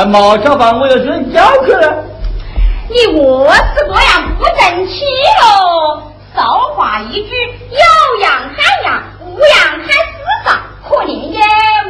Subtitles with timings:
[0.00, 2.04] 还冇吃饭，我要睡觉去了。
[2.88, 5.04] 你饿死这样不争气
[5.42, 6.02] 喽！
[6.34, 7.34] 少话一句，
[7.70, 9.92] 有样喊样，无样喊死
[10.46, 10.62] 啥？
[10.88, 11.42] 可怜耶，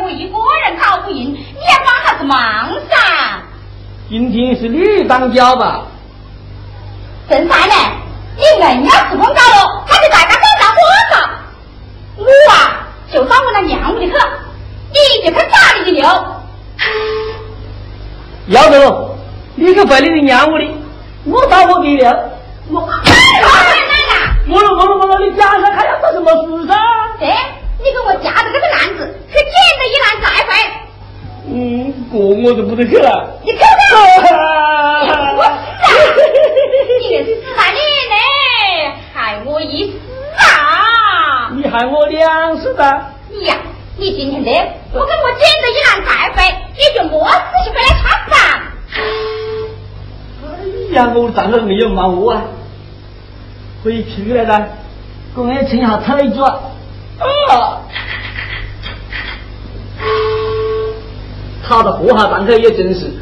[0.03, 2.97] 我一个人搞不赢，你也帮啥子忙噻。
[4.09, 5.83] 今天是你当家吧？
[7.29, 7.75] 正山呢？
[8.37, 10.83] 你硬要吃光高了，还是大家赶上多
[11.13, 11.31] 少？
[12.17, 14.15] 我啊，就到我那娘屋里去，
[15.23, 16.09] 你就去哪里去溜。
[18.51, 19.17] 要得，
[19.55, 20.75] 你去回你的娘屋里，
[21.25, 22.31] 我打我给了。
[22.69, 23.11] 我，哎
[24.11, 24.35] 呀！
[24.49, 26.75] 我了我了我了，你家上还要做什么事噻？
[27.21, 29.45] 哎，你给我夹着这个篮子，去捡
[29.79, 30.51] 着一篮再回。
[31.47, 33.39] 嗯，这我就不得去了。
[33.45, 35.55] 你看看，啊我死啊！
[36.99, 37.79] 你死在你
[38.11, 38.15] 呢，
[39.15, 39.97] 害我一死
[40.39, 40.43] 啊！
[41.55, 42.83] 你害我两死的。
[43.29, 43.55] 你呀，
[43.97, 44.51] 你今天的
[44.93, 46.37] 不给我捡着一篮再回，
[46.77, 47.35] 你就莫仔
[47.65, 48.11] 细回来吃饭。
[48.11, 48.20] 哎
[50.93, 52.43] 呀，我长得没有毛我啊，
[53.85, 54.69] 回去了噻，
[55.35, 56.59] 我要撑下腿子啊。
[57.51, 57.81] 啊！
[61.69, 63.13] 他的活下蛋壳也真是，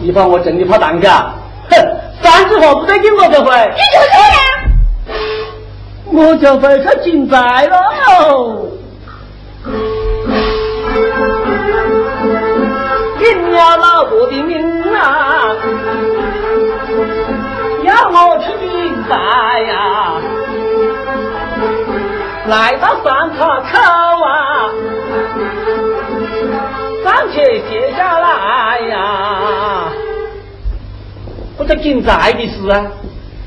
[0.00, 1.76] 你把我整的怕蛋壳，哼！
[2.22, 4.18] 三句话不得给我这回，你就这
[6.18, 8.63] 样，我就会去进寨喽。
[14.24, 14.58] 我的命
[14.94, 15.54] 啊！
[17.82, 19.14] 要我去明白
[19.60, 20.14] 呀！
[22.46, 23.78] 来到山岔口
[24.24, 24.70] 啊，
[27.04, 29.92] 暂且歇下来呀！
[31.58, 32.86] 我这进寨的事啊，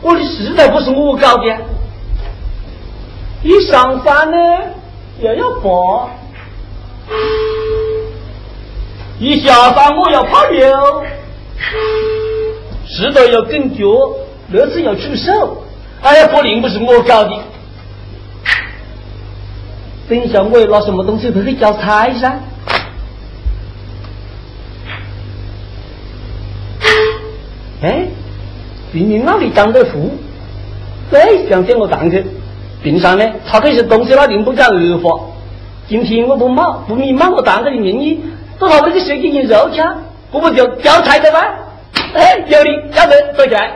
[0.04, 1.58] 我的实在不是我搞的，
[3.42, 4.38] 一上山呢
[5.22, 6.08] 又要爬。
[9.20, 11.04] 一下山我要爬溜，
[12.86, 13.84] 石头要跟脚，
[14.50, 15.64] 那次要出手，
[16.02, 17.32] 哎呀，不灵不是我搞的。
[20.08, 22.40] 等一下我要拿什么东西回去交差噻？
[27.82, 28.08] 哎，
[28.94, 30.12] 病人那里长得富，
[31.10, 32.18] 对，想见我堂客。
[32.84, 35.20] 平常呢，他这些东西那里不讲二话。
[35.90, 38.22] 今天我不冒不明白我堂客的名义，
[38.60, 39.82] 都拿我的水进行肉吃，
[40.32, 41.40] 不不就交差的吗？
[42.16, 43.72] 哎，有理，要得，坐起来。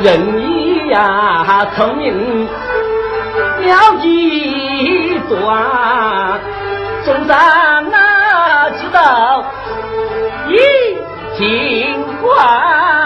[0.00, 6.40] 人一呀聪明了极端，
[7.04, 9.44] 总算哪知道
[10.48, 10.58] 一
[11.38, 13.01] 情关。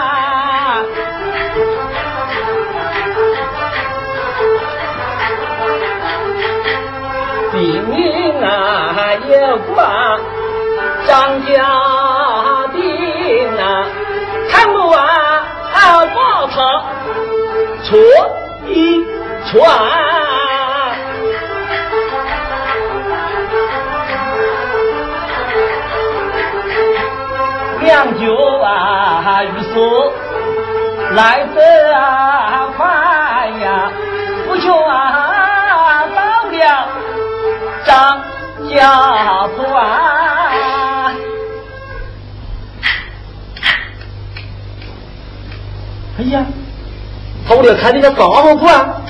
[9.73, 10.19] 官，
[11.07, 13.85] 张家兵啊，
[14.49, 14.97] 看不完
[15.71, 16.55] 好报仇，
[17.83, 17.97] 出
[18.67, 19.05] 一
[19.51, 19.55] 传。
[27.79, 29.79] 酿酒啊，于是
[31.15, 31.61] 来得
[32.75, 32.85] 快、
[33.61, 33.91] 呀，
[34.47, 35.26] 不久啊。
[38.67, 41.15] 张家团。
[46.29, 46.45] 呀，
[47.47, 49.01] 他屋里开的家杂货铺啊？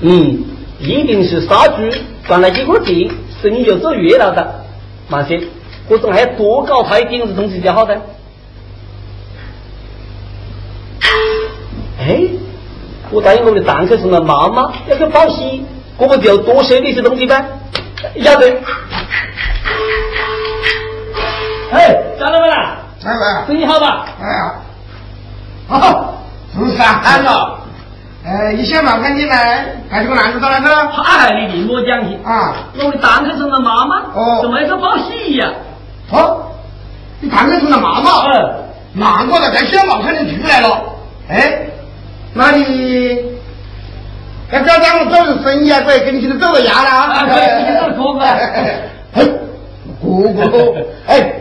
[0.00, 0.44] 嗯，
[0.78, 1.82] 一定是杀猪
[2.26, 3.10] 赚了几个钱，
[3.42, 4.64] 生意就做越了的。
[5.08, 5.42] 慢些，
[5.88, 8.00] 我总还要多搞他一点子东西就好的。
[11.98, 12.24] 哎，
[13.10, 15.64] 我答应我的堂客说了，妈妈要去报喜，
[15.98, 17.44] 我不就要多收那些东西呗？
[18.22, 18.46] 要得。
[21.72, 24.06] 哎，张老板啦，来来，生意好吧？
[24.22, 24.54] 哎呀，
[25.68, 26.14] 好，
[26.54, 27.58] 做啥了？
[28.24, 30.88] 哎，一想嘛，赶紧来，还是个男子到哪去了？
[30.88, 32.54] 嗨，你另我讲去啊！
[32.78, 35.50] 我的堂客成了妈妈，哦怎么一个报喜呀？
[36.10, 36.46] 哦，
[37.20, 38.54] 你堂客成了妈妈，嗯，
[38.94, 40.80] 难怪了，在小毛看见出来了。
[41.28, 41.66] 哎，
[42.32, 43.33] 那你
[44.54, 48.20] 要找咱们做人生意啊，可以跟你去做个牙了啊可以跟你走个哥哥
[49.12, 49.26] 哎，
[50.00, 51.34] 哥哥，哎，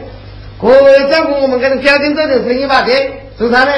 [0.60, 3.71] 哥照顾我们这个小店做点生意吧，对，做啥呢？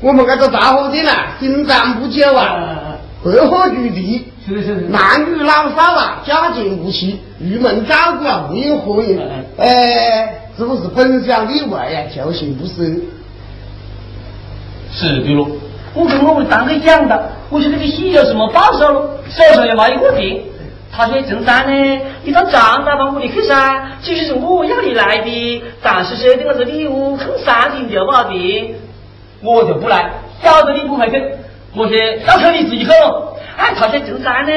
[0.00, 4.26] 我们这个杂货店啊，经常不久啊，百货居地。
[4.44, 9.20] 是是是，男女老少啊，家境不齐，郁闷照顾啊，无有何应。
[9.56, 12.00] 哎，是不是本小利外呀？
[12.12, 13.00] 就行不是？
[14.92, 15.46] 是的喽。
[15.94, 19.10] 我跟我们堂客讲的，我说这个戏有什么报酬喽？
[19.28, 20.40] 手上又没一个 tiền。
[20.94, 28.74] 他说陈三呢，你到张大帮屋里去噻，其实是我要你来的，但是收的我这礼物肯三斤就不好的，
[29.42, 30.10] 我就不来，
[30.42, 31.22] 晓得你不会去，
[31.74, 31.96] 我说
[32.26, 33.28] 要求你自己去喽。
[33.56, 34.52] 哎，他说陈三呢，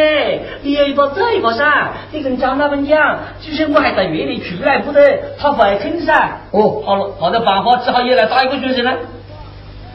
[0.61, 5.01] 你有一把这一把噻，你跟张老板讲，就是我还在院里出来不得，
[5.38, 6.39] 他会肯噻。
[6.51, 8.93] 哦好了，没得办法，只好也来打一个学生了。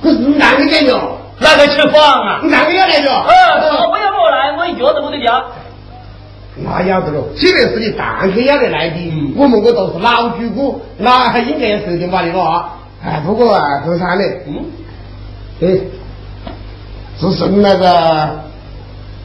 [0.03, 0.65] 可是你哪个
[1.41, 1.57] 来着？
[1.57, 2.41] 哪个吃饭啊？
[2.43, 3.11] 你哪个要来着？
[3.11, 5.45] 呃，他不要我来，我一脚都没得掉。
[6.63, 12.71] 那要得了，既然是你堂客要得来的，嗯我们这都是老主顾，那还应该要收点把的了啊。
[13.03, 14.65] 哎，不过啊，周三呢，嗯，
[15.63, 15.81] 哎，
[17.17, 18.41] 自从那个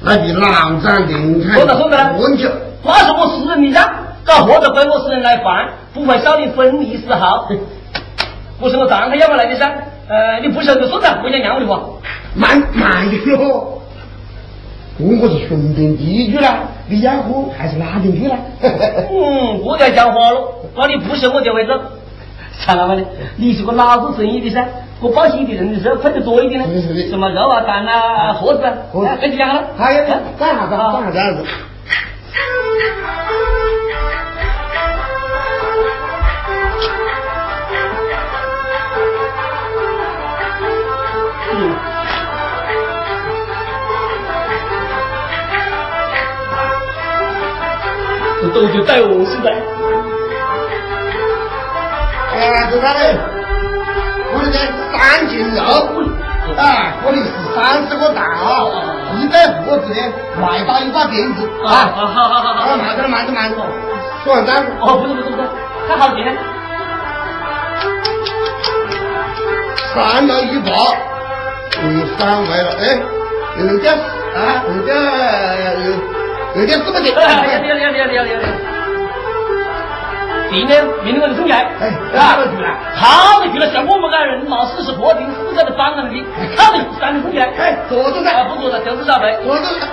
[0.01, 2.49] 那个郎长林开说的说的问去，
[2.83, 3.89] 那是我私人的账，
[4.23, 7.49] 搞活着归我私人来办，不会少你分一丝毫。
[8.61, 9.69] 我是我堂客要我来的噻，
[10.07, 11.81] 呃，你不收就算了，我讲让我的话。
[12.35, 13.81] 慢慢的哟。
[14.97, 18.37] 我我是顺便第一句了，你要喝还是拉进去啦？
[18.61, 20.39] 嗯，不再讲话了，
[20.75, 21.73] 那你不收我就会走。
[22.65, 23.03] 张老板呢？
[23.35, 24.65] 你是个老做生意的噻，
[25.01, 29.63] 我报喜的人的时候分的多一点呢是是是，什么肉啊、蛋啊、盒子啊，跟你讲了。
[29.77, 30.75] 还有哎干啥子？
[30.77, 31.43] 干啥子
[48.55, 49.51] 都就带我是的。
[52.31, 53.13] 哎，这啥嘞？
[54.31, 54.57] 我这个
[54.93, 55.59] 三斤肉，
[56.55, 58.71] 啊，我的是三十个蛋啊，
[59.19, 59.99] 一百盒子的，
[60.41, 61.91] 外打一把鞭子啊，啊。
[61.93, 62.77] 好好好好好。
[62.77, 63.57] 慢着慢着慢着，
[64.23, 64.71] 说完单子。
[64.79, 65.49] 哦，不是不是不是，
[65.89, 66.39] 看好点呢。
[69.93, 70.71] 三到一把，
[71.83, 73.03] 嗯，三位了，哎，
[73.59, 74.95] 有点啊，有点
[76.55, 78.39] 有有点什么的，哎，要要要要要。
[80.49, 86.23] 今天明天我就送来，哎啊靠得住了靠得住了，像我们这人冒四十破顶，死在这帮人的，
[86.55, 87.51] 靠得住，三天送起来。
[87.57, 89.37] 哎，坐着啊，噻，不坐了，就是少杯。
[89.43, 89.85] 坐着噻。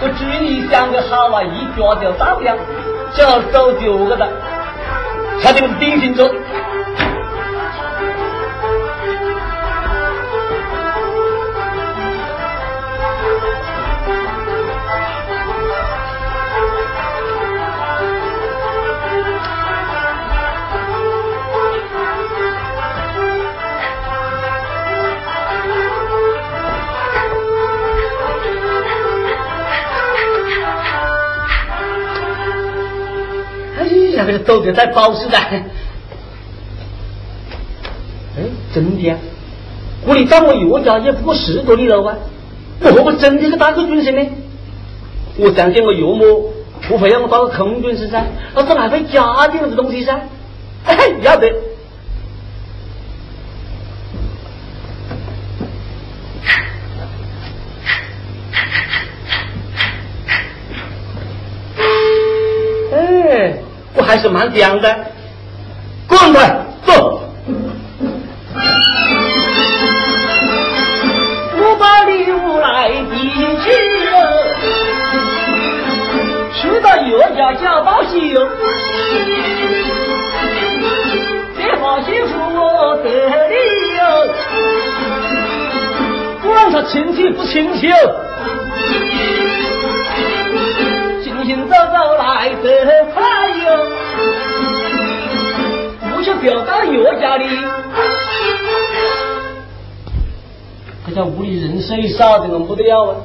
[0.00, 2.56] 我祝你想的好啊，一脚就到了，
[3.12, 4.28] 就要走脚个的，
[5.42, 6.14] 他这个是典型
[34.24, 34.26] 中。
[34.26, 35.38] 哎呀，这个走的太保守了。
[38.36, 38.44] 哎，
[38.74, 39.16] 真的呀、
[40.06, 42.16] 我离到我岳家也不过十多里路啊，
[42.80, 44.26] 我何不真的是当个军师呢？
[45.36, 46.52] 我想见我岳母
[46.88, 50.20] 不会让我当个空军师噻，那是还会加点子东西噻？
[50.84, 51.52] 哎，要得。
[64.08, 64.88] 还是蛮讲的。
[66.08, 67.20] 滚过来，走。
[71.60, 73.28] 我把礼物来递
[73.62, 73.70] 去
[74.08, 74.16] 了，
[76.54, 78.48] 去到岳家叫报喜哟。
[81.58, 83.10] 这话媳妇我得
[83.50, 83.54] 理
[83.98, 84.00] 哟，
[86.42, 87.92] 管他亲戚不亲戚，
[91.48, 93.64] 行走走来得快哟，
[96.14, 97.46] 不去表达岳家里。
[101.06, 103.16] 这家屋里人手少的，弄不得了啊！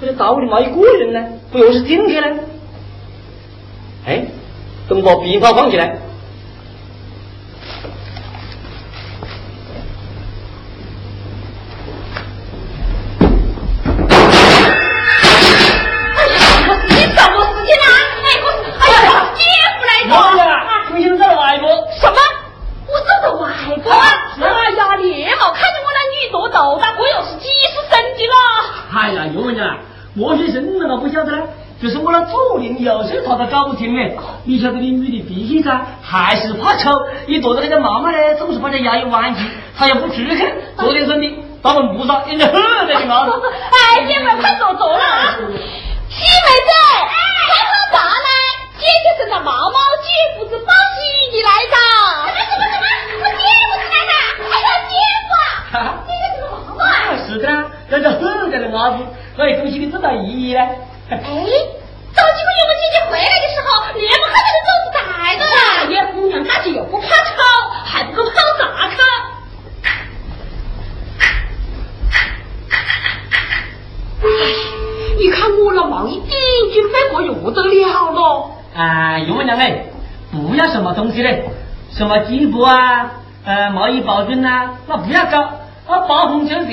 [0.00, 2.42] 这个大屋里没一个人呢，不又是今天呢？
[4.06, 4.26] 哎，
[4.88, 5.98] 等把鞭炮放起来。
[37.42, 39.40] 躲着那个妈妈呢，总是把这牙一弯起，
[39.76, 40.54] 她也不出去。
[40.78, 42.52] 昨天生 的，把门木上，人家呵
[42.86, 43.26] 在你妈。
[43.26, 45.34] 哎，姐妹快坐坐了啊！
[46.08, 46.70] 西妹子，
[47.10, 48.28] 看好大呢，
[48.78, 50.08] 姐姐是那毛毛姐
[50.38, 51.76] 夫子包喜的来着。
[52.28, 52.86] 什么什么什么？
[53.20, 54.12] 我姐夫是来着？
[54.48, 54.94] 哎呀，姐
[55.26, 55.30] 夫
[55.76, 55.78] 啊！
[56.06, 56.80] 姐姐是个妈妈。
[57.26, 58.98] 是的啦，人家呵在那阿子，
[59.36, 60.60] 那恭喜你这么意义呢？
[61.10, 61.18] 哎。
[62.14, 65.00] 早几个月我姐姐回来的时候，连不看那个走子带
[65.36, 65.56] 着啊！
[65.88, 67.10] 也姑娘大姐又不怕吵，
[67.84, 68.98] 还不够跑啥看？
[74.22, 74.24] 哎，
[75.18, 76.30] 你看我那毛一点
[76.74, 78.50] 就飞过又得了了。
[78.76, 79.84] 啊，岳母娘哎，
[80.30, 81.44] 不要什么东西嘞，
[81.92, 83.10] 什么进步啊，
[83.44, 85.40] 呃，毛衣保准呐，那不要搞，
[85.88, 86.66] 啊，包红就是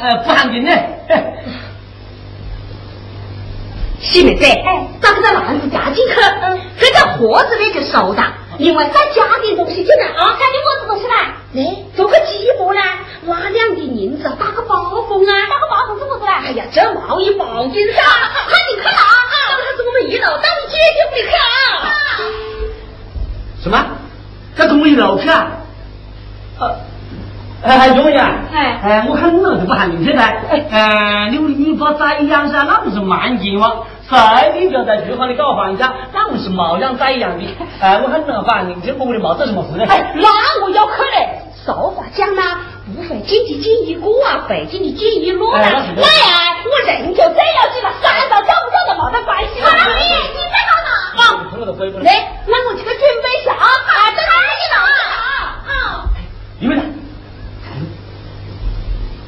[0.00, 0.88] 呃不含金嘞。
[4.02, 8.22] 西妹子，哎，把这个篮子夹进去，嗯，这个盒子里就收着。
[8.58, 11.34] 另外再加点东西进来啊，加点么子东西来？
[11.54, 12.80] 哎，做个鸡脖呢，
[13.22, 16.32] 拿两锭银子打个包缝啊，打个包缝做么子来？
[16.44, 18.02] 哎呀，这毛衣包金噻，
[18.48, 19.56] 快点去拿啊！
[19.70, 21.40] 这是我们一楼，到你姐姐屋里去啊！
[23.62, 23.86] 什么？
[24.56, 25.52] 在我们一楼去啊？
[26.58, 26.91] 呃。
[27.64, 30.34] 哎，岳母娘，哎，哎，我看你那就不喊你去噻。
[30.50, 33.70] 哎，你你把宰羊噻，那不是慢进吗？
[34.10, 34.18] 谁
[34.58, 37.44] 你就在厨房里搞饭噻，那不是冒养宰羊的。
[37.80, 39.84] 哎，我看你那反正这屋里没做什么事呢。
[39.88, 41.38] 哎，那我要去嘞。
[41.64, 42.58] 俗话讲呐，
[42.92, 45.62] 不会进的进一个啊，费劲的进一箩呐。
[45.94, 47.32] 那呀，我人就这样
[47.72, 49.68] 子了，三到找不找都没得关系了。
[49.70, 50.02] 你
[50.34, 50.90] 你在哪呢？
[51.14, 51.22] 好，
[52.02, 52.10] 来，
[52.48, 54.76] 那我去准备一下啊，在哪里呢？
[55.70, 56.10] 啊，
[56.58, 56.82] 你们呢？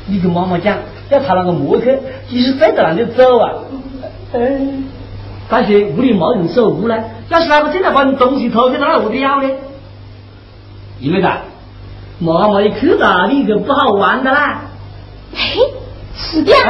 [0.07, 3.53] 你跟妈妈讲，要他那个摩去，即使再在那里走啊，
[4.33, 4.85] 嗯，
[5.49, 9.49] 但是屋里没人守屋呢，要是哪个进来把你东西偷去，那何得要呢？
[11.01, 11.41] 因为啥，
[12.19, 14.63] 妈妈一去到你就不好玩的啦。
[15.35, 15.57] 哎，
[16.17, 16.69] 是的，姐妹，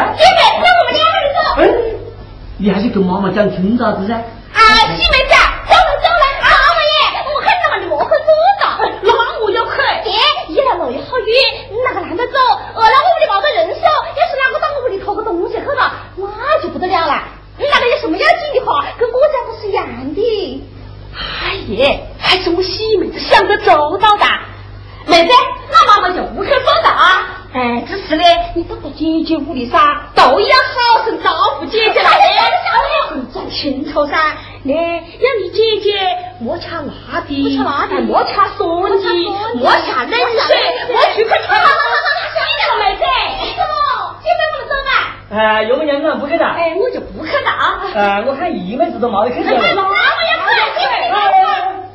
[0.62, 1.38] 那我们两个人走。
[1.60, 1.62] 哎，
[2.58, 4.14] 你还是跟妈妈讲清楚子噻？
[4.14, 4.60] 啊，
[4.96, 5.34] 西妹子，
[5.68, 6.96] 走了走了，啊，王爷，
[7.34, 8.16] 我看你把你落去坐
[8.62, 8.62] 着，
[9.02, 9.70] 那我要去。
[10.04, 10.10] 姐，
[10.52, 11.34] 一来路又好远，
[11.70, 12.38] 你哪个懒得走？
[12.74, 17.22] 二来我屋里没得人手，要是哪个到我屋里偷个东西去了，那就不得了了。
[17.56, 20.62] 你哪个有什么要紧的话，跟我讲不是一样的。
[21.14, 24.24] 哎耶，还是我喜妹子想得周到的。
[25.06, 25.32] 妹子，
[25.70, 27.26] 那妈妈就不去放的啊。
[27.52, 29.78] 哎，只是呢，你到了姐姐屋里噻，
[30.14, 32.10] 都要好生招呼姐姐来。
[32.10, 34.16] 我很讲清楚噻，
[34.62, 36.00] 呢，让你姐姐
[36.40, 38.58] 莫吃辣的，莫吃辣的，莫吃酸
[38.98, 39.08] 的，
[39.56, 40.56] 莫下冷水，
[40.90, 41.34] 莫去去吃。
[41.46, 41.68] 好好好
[42.04, 43.02] 了，听见了妹子？
[45.34, 46.46] 哎，岳母娘子不去的。
[46.46, 47.80] 哎，我就不去的啊。
[47.94, 49.42] 哎，我看姨妹子都没得去。
[49.42, 50.80] 那我也去。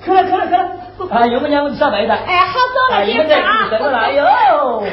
[0.03, 0.69] 去了去了去了。
[1.11, 2.13] 啊，有没娘子晓得的。
[2.13, 3.67] 哎，好走了，姐妹啊。
[3.91, 4.83] 来哟。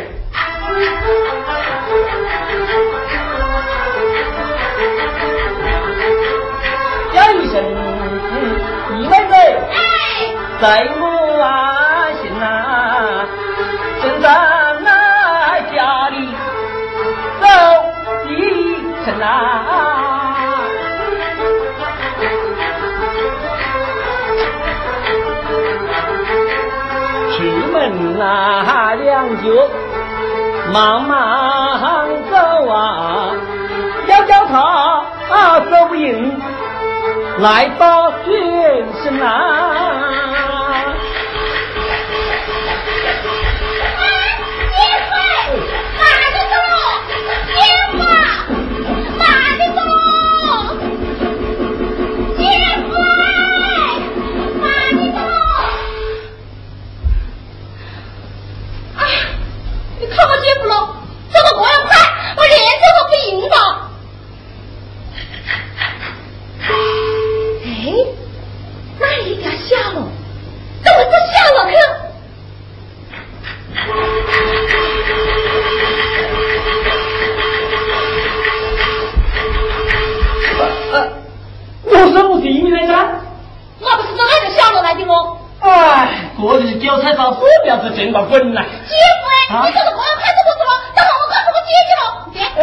[7.13, 7.63] 叫一声，
[8.99, 9.35] 姨妹子，
[10.61, 10.85] 在
[28.21, 29.51] 啊两脚。
[30.73, 33.31] 慢慢走啊，
[34.09, 35.05] 要叫他
[35.71, 36.37] 走不赢，
[37.39, 39.71] 来到全身啊。
[87.67, 88.63] 菜炒糞苗子见过滚来！
[88.65, 88.95] 姐
[89.51, 92.05] 夫，你这是我开始不是了，等会我告诉我姐姐了。
[92.33, 92.39] 姐，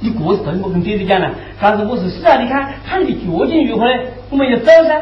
[0.00, 1.30] 你过是对我跟姐姐讲了，
[1.60, 2.36] 但是我是死啊！
[2.38, 3.92] 你看看你究竟如何呢？
[4.30, 5.00] 我们要走噻。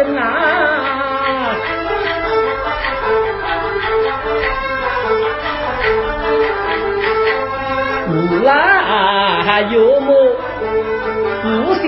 [0.00, 0.22] 得正啊，
[8.06, 10.14] 不来有么？
[11.42, 11.82] 不相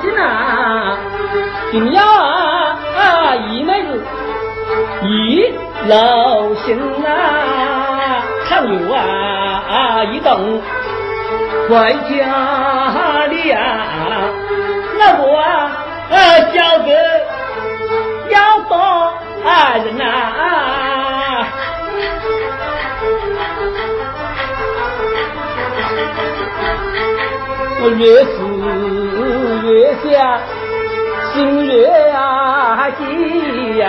[0.00, 0.96] 信呐，
[1.72, 2.00] 定要
[3.48, 4.02] 一妹子
[5.02, 5.52] 一
[5.88, 7.06] 老心呐，
[8.48, 10.60] 常有啊一动
[11.68, 13.58] 回家里啊，
[14.98, 15.36] 那我
[16.10, 16.90] 呃晓得
[18.30, 18.74] 要多
[19.44, 20.04] 爱人呐。
[27.78, 28.34] 我越思
[29.66, 30.40] 越想，
[31.32, 31.34] 心
[31.66, 33.84] 越啊急呀。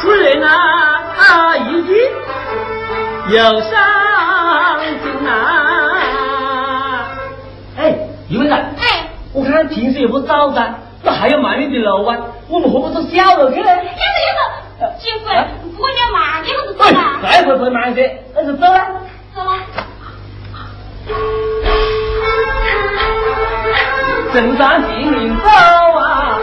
[0.00, 0.48] 夫人啊，
[1.68, 1.94] 已经
[3.28, 3.70] 有伤
[7.76, 7.94] 哎，
[8.28, 8.52] 有人。
[8.52, 12.16] 哎，我看平时也不早噻，那还要买一点楼啊，
[12.48, 13.68] 我们何不做小楼去呢？
[13.68, 15.26] 要是要是，姐夫。
[15.78, 16.98] 我叫慢点，我就走了。
[17.22, 18.78] 再会会慢些，那就走了。
[19.34, 19.50] 走了。
[24.32, 26.38] 正山行人走啊，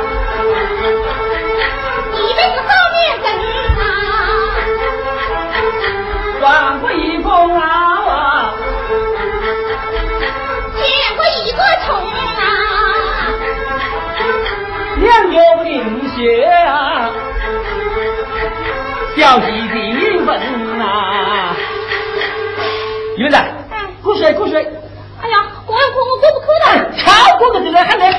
[24.56, 27.06] 哎呀，我要过我过不去了，超
[27.38, 28.04] 过个就来喊你。
[28.04, 28.10] 哎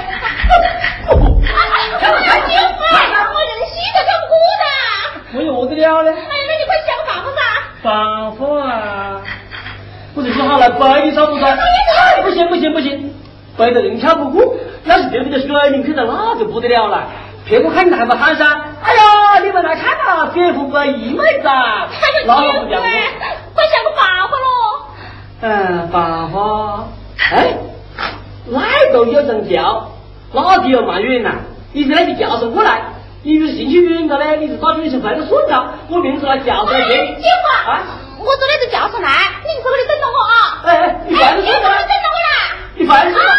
[2.01, 3.99] 呀，姐夫，我忍心的。
[5.35, 6.11] 我有我的了呢。
[6.11, 7.41] 哎呀，那你快想个办法吧。
[7.83, 7.93] 办
[8.33, 9.21] 法啊！
[10.15, 11.47] 我就说好了，背你找不着。
[12.23, 13.15] 不行不行不行，
[13.57, 17.07] 背的人巧不过，要是对不起水灵去的，那就不得了了。
[17.47, 18.45] 别我看你还不喊噻？
[18.83, 21.89] 哎呀，你们来看呐，姐夫不一妹子啊！
[22.03, 22.83] 那也不讲！
[25.41, 26.89] 嗯，办法，
[27.31, 27.55] 哎，
[28.47, 28.61] 哪
[28.93, 29.93] 都有人叫，
[30.33, 31.31] 哪里有埋怨呐？
[31.73, 32.83] 你是那个叫上过来，
[33.23, 34.37] 你是兴趣远个呢？
[34.37, 36.91] 你是打军是快点顺着，我名字来叫上去。
[36.91, 37.83] 姐夫啊，
[38.19, 39.11] 我做那个叫上来，
[39.45, 40.33] 你在这里等着我啊！
[40.65, 41.69] 哎哎，你快点说嘛！
[41.79, 42.35] 等着我啦，
[42.77, 43.31] 你烦死了。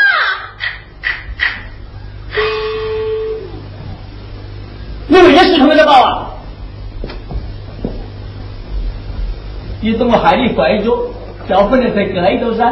[5.07, 6.27] 你为什么没得报啊？
[9.81, 10.91] 你怎么还你坏着，
[11.49, 12.63] 叫不能在盖头噻？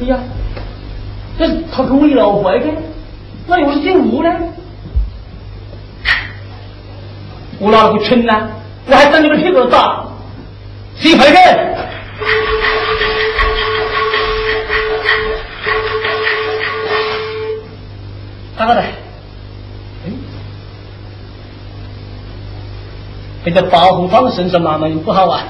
[0.00, 0.18] 哎呀，
[1.38, 2.66] 这他跟我一老坏的，
[3.46, 4.30] 那又是姓吴呢？
[7.60, 8.48] 我哪个蠢呢？
[8.86, 10.04] 我还等你们屁股打，
[10.96, 11.78] 谁坏的？
[18.56, 18.92] 大哥来，
[23.50, 25.44] 这个保护放身上慢慢又不好啊。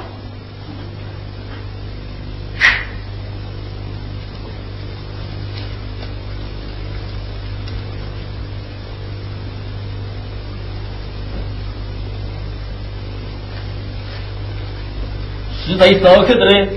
[15.66, 16.68] 实在手去的呢，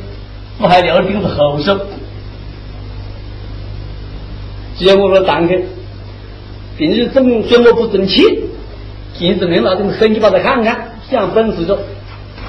[0.60, 1.80] 我还留钉子后手，
[4.76, 5.66] 既然我说当去。
[6.78, 8.24] 平时怎么怎么不争气？
[9.14, 11.78] 今日没拿点狠，你把他看看，想本事着。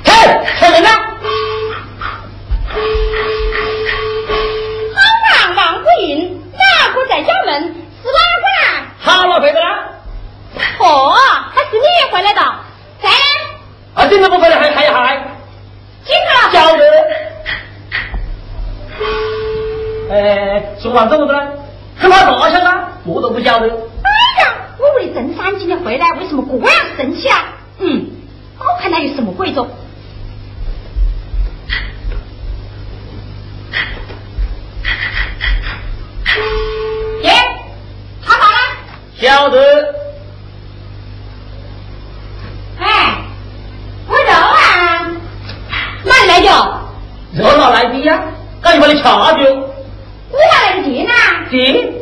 [0.04, 0.12] 嘿，
[0.56, 0.88] 开门呐！
[4.94, 7.60] 好忙忙不应，哪个在家门？
[7.60, 8.86] 是哪个啊？
[9.00, 9.66] 好了，回来了。
[10.78, 11.10] 哦，
[11.52, 12.40] 还是你也回来的？
[13.02, 13.10] 在。
[13.94, 15.16] 啊，今天不回来还还要还？
[16.04, 16.52] 进来了。
[16.52, 16.84] 晓得。
[20.12, 21.52] 哎，说完怎么子了？
[21.98, 22.70] 很怕大晓得？
[23.06, 23.66] 我都不晓得。
[23.66, 24.10] 哎
[24.44, 27.54] 呀我为郑三今天回来，为什么这样生气啊？
[27.78, 28.06] 嗯，
[28.62, 29.68] 我看他有什么贵重
[37.22, 37.30] 爷
[38.24, 38.56] 他好了。
[39.16, 39.58] 晓得
[42.78, 43.18] 哎
[44.08, 45.12] 我走啊。
[46.04, 46.48] 那来救
[47.32, 48.22] 热哪来的呀
[48.60, 49.44] 赶紧把你掐掉。
[50.30, 51.12] 我哪来的及呢
[51.50, 51.92] 行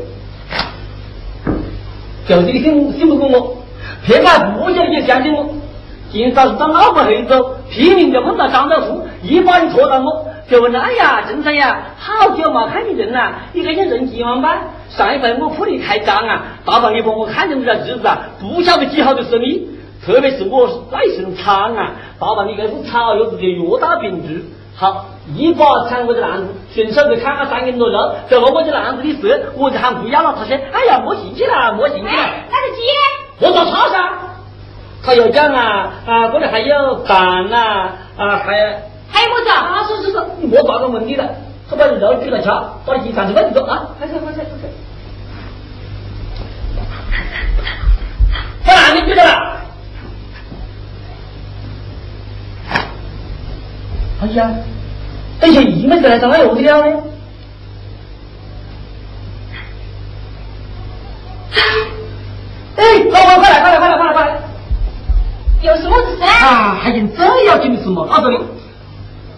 [2.28, 3.56] 就是你信信不过我。
[4.06, 5.59] 别怪不愿意相信我。
[6.12, 14.58] 今早是到老婆黑走，拼命就碰到张兆富，一把就戳到我，就问他：哎呀，陈三呀，好久没看你人了，你赶紧认几万吧？
[14.88, 19.68] 上一回我铺里开张啊，大半夜把我看成这日子啊，不晓得几好的生意。
[20.04, 24.44] 特别是我耐性长啊，大半夜该是草又直接药到病除。
[24.74, 25.04] 好，
[25.36, 30.34] 一把抢我的篮子，顺手就砍了三根多肉，就把我的篮子里射，我就喊不要了。
[30.36, 32.22] 他说：哎呀，没兴趣了，没兴趣了。
[32.50, 32.82] 那个鸡？
[33.46, 34.12] 我找他噻。
[35.02, 37.18] 他又讲啊啊，这里还有蛋
[37.52, 39.48] 啊啊，还还有么子？
[39.50, 41.24] 啊，是是是，没啥个问题了。
[41.68, 42.48] 他把肉煮了吃，
[42.84, 44.44] 把鸡上去问你说啊，快快快快快！
[48.66, 49.30] 在哪里去的了？
[54.22, 54.50] 哎呀，
[55.40, 57.02] 等下一没子来上哪又去了呢？
[66.50, 66.76] 啊？
[66.82, 68.06] 还用这要紧的事嘛？
[68.10, 68.38] 他说的，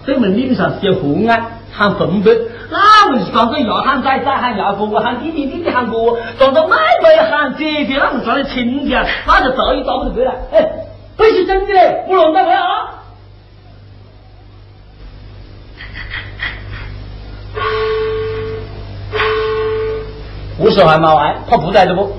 [0.07, 2.33] 这门岭上是有河岸，喊分贝，
[2.71, 9.05] 哪门是装着牙喊仔仔喊牙哥，喊弟弟弟弟喊哥，装着买卖喊姐姐，那是装的亲戚啊？
[9.27, 10.33] 那就道义打不得对了。
[10.53, 10.71] 哎，
[11.19, 12.63] 这是真的嘞，不弄到没啊？
[20.59, 22.17] 我说还没完，他不在这不？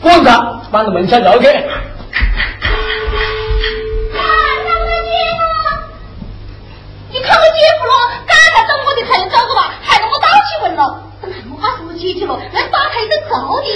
[0.00, 1.64] 滚上，把门前绕开。
[12.02, 13.66] 我把什么姐姐了，那打开的早的。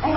[0.00, 0.08] 哎，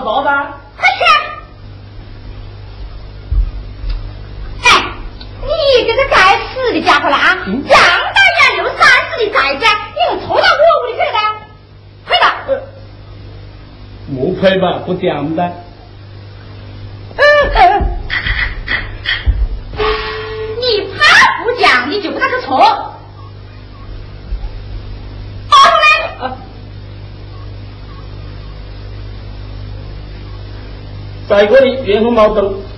[0.00, 0.48] 烧啥子？
[0.76, 1.02] 快去！
[4.64, 4.66] 哎，
[5.42, 5.48] 你
[5.86, 6.16] 这个该
[6.48, 7.36] 死的家伙了啊！
[7.46, 11.18] 杨大爷留三十的债子，你能拖到我屋里去了？
[12.06, 12.24] 快点！
[14.08, 15.52] 莫拍吧，不讲的。
[31.32, 32.44] 在这里，元丰毛灯。
[32.44, 32.71] 啊，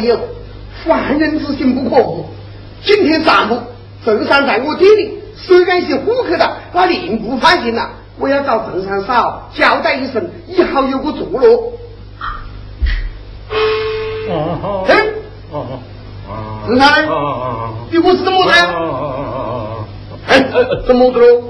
[0.00, 0.18] 有，
[0.84, 2.26] 凡人之心不可无。
[2.84, 3.60] 今天上午，
[4.04, 7.90] 郑三在我店里，虽然是户口的，那另不放心了。
[8.18, 11.72] 我要找郑三嫂交代一声，以后有个着落。
[14.28, 14.86] 哦好。
[15.50, 15.80] 哦
[16.28, 17.02] 哦，正常的，
[17.90, 18.52] 你我是怎么的？
[20.26, 21.42] 哎哎，怎么的喽？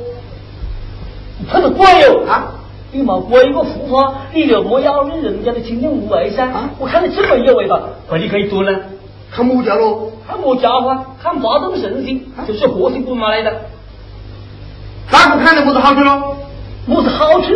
[1.50, 2.54] 他是怪哟啊！
[2.90, 6.44] 你没鬼个护法，你又没咬人人家的亲亲无为噻！
[6.44, 8.74] 啊，我看你这么有味道，快你可以做呢。
[9.30, 10.10] 看么家喽？
[10.26, 10.96] 看么家伙？
[11.22, 13.52] 看发动圣心，就是活性不嘛来的。
[15.10, 16.36] 哪个看的么是好处喽？
[16.86, 17.48] 么是好处？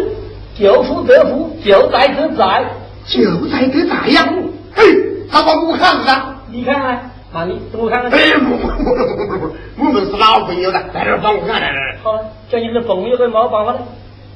[0.55, 2.64] 救富得富，救灾得灾，
[3.07, 4.29] 救灾得灾呀！
[4.75, 4.85] 嘿，
[5.31, 6.37] 他把我看了？
[6.51, 8.12] 你看看，妈你给我看看。
[8.12, 11.68] 哎，不不不不不不，我们是老朋友了，在这帮我看来。
[12.03, 12.18] 好，
[12.51, 13.79] 叫你们的朋友可以没办法了。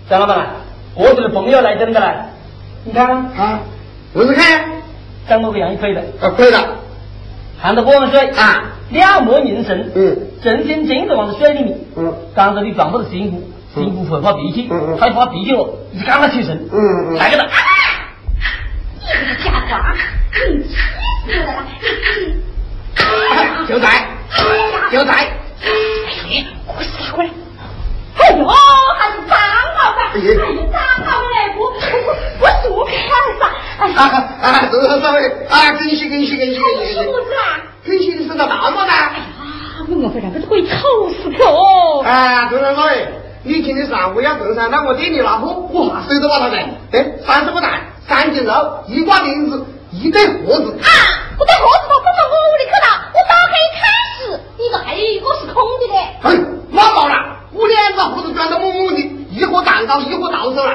[0.09, 0.47] 张老板，
[0.97, 2.31] 我这的朋友来真的来，
[2.85, 3.07] 你看。
[3.37, 3.61] 啊，
[4.15, 4.65] 我是看，
[5.29, 6.01] 长得个样也可以的。
[6.23, 6.59] 啊，可以的。
[7.61, 13.43] 看到我们水啊，两目凝神，嗯，正经正的往水里面，嗯，刚才你撞不得心苦，
[13.75, 16.79] 心苦会发脾气，嗯嗯，他一发脾气了，你赶快起身，嗯
[17.11, 17.45] 嗯，来个的。
[17.45, 19.07] 你
[19.39, 19.85] 这个家伙，
[20.49, 20.69] 你气
[21.27, 21.61] 死我了！
[23.69, 23.87] 就在，
[24.91, 25.13] 就在。
[25.13, 27.29] 哎，过来过来。
[28.17, 29.05] 哎呦，还
[30.15, 30.33] 哎呀，
[30.73, 31.75] 张老来不不
[32.39, 32.93] 不是我看
[33.39, 33.43] 啥？
[33.79, 34.05] 哎啊
[34.43, 36.93] 啊，周少尉啊，恭喜恭喜恭喜恭喜！
[36.93, 37.65] 是不是啊？
[37.83, 38.93] 恭喜你升到大模呢！
[38.93, 42.03] 啊，我回来可是可以愁死去哦！
[42.05, 43.09] 啊，周少尉，
[43.43, 46.69] 你今天上午要登山，让我点你拿货，哇，谁都把它来。
[46.93, 50.79] 哎，三十个蛋，三斤肉，一挂铃子，一对盒子。
[50.79, 50.89] 啊，
[51.39, 53.81] 我对盒子都放到我屋里去了，我打开一看
[54.21, 55.97] 是，你说还有一个是空的嘞。
[56.23, 56.37] 哎，
[56.71, 57.15] 妈爆了！
[57.55, 60.75] 我两个盒子装到满满的，一盒蛋糕，一盒到手了。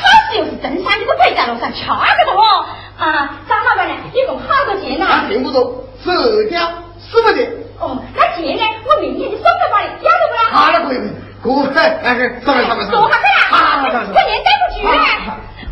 [0.00, 2.66] 可是又是真山你，都背在路上，掐个的哦。
[2.98, 3.94] 啊，张老板呢？
[4.12, 5.06] 一共好多钱呐？
[5.06, 7.42] 啊，并不多，十二条，四不的。
[7.78, 8.62] 哦，那钱呢？
[8.86, 10.42] 我明天就送到把你，要得不啦？
[10.50, 10.98] 好了，可以，
[11.42, 13.40] 可以，可以，哎，上来，上来，坐下去啦！
[13.50, 14.90] 好好好，过年带不去了。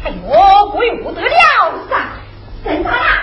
[0.04, 1.28] 哎呦，贵不得了
[1.90, 2.06] 噻！
[2.64, 3.22] 真山啦！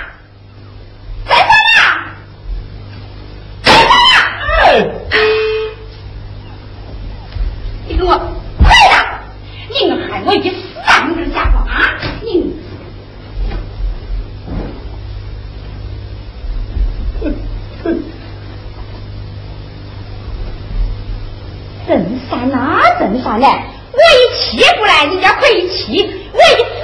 [23.42, 26.75] 我一气不来，人家可以气；我一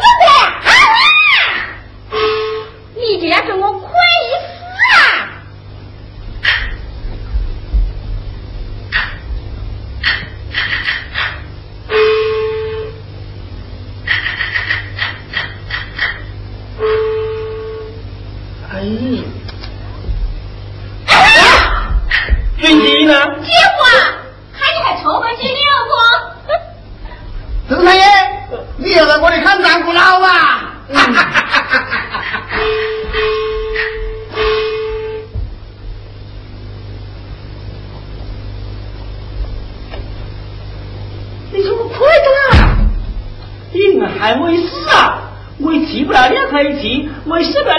[44.36, 45.18] 你们害我一死啊！
[45.60, 47.78] 我一气不来，你也可以气；我一死不了，